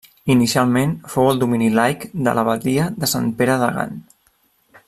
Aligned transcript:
Inicialment 0.35 0.95
fou 1.15 1.29
el 1.33 1.43
domini 1.43 1.69
laic 1.75 2.07
de 2.29 2.35
l'abadia 2.39 2.89
de 3.05 3.13
Sant 3.15 3.31
Pere 3.43 3.63
de 3.65 3.73
Gant. 3.77 3.97